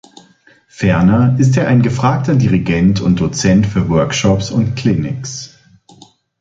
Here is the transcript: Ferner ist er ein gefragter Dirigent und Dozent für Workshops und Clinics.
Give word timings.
Ferner 0.67 1.35
ist 1.37 1.57
er 1.57 1.67
ein 1.67 1.83
gefragter 1.83 2.33
Dirigent 2.35 3.01
und 3.01 3.19
Dozent 3.21 3.67
für 3.67 3.87
Workshops 3.87 4.49
und 4.49 4.73
Clinics. 4.75 5.59